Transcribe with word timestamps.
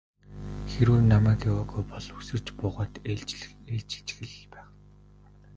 Хэрэв 0.71 0.97
намайг 1.11 1.41
яваагүй 1.51 1.83
бол 1.91 2.07
үсэрч 2.19 2.45
буугаад 2.59 2.93
ээлжилчих 3.09 4.21
л 4.41 4.45
байх. 4.53 4.69